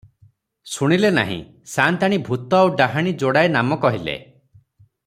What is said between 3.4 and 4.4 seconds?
ନାମ କହିଲେ।"